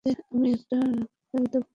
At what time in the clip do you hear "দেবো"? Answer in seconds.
1.53-1.69